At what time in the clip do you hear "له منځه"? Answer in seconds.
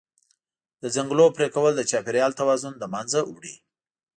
2.81-3.19